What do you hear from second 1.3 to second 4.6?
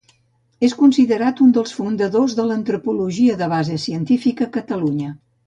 un dels fundadors de l'antropologia de base científica a